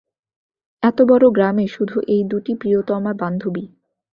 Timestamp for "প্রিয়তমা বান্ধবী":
2.55-3.65